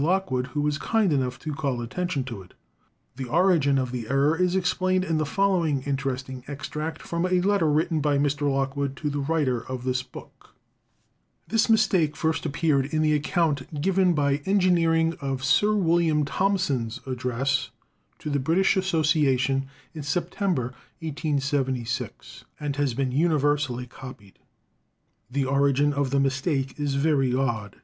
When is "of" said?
3.80-3.90, 9.66-9.82, 15.20-15.42, 25.92-26.10